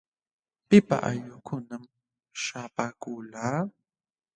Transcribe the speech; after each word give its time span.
¿Pipa 0.67 0.97
aylllunkunam 1.09 1.83
śhapaakulqa? 2.41 3.51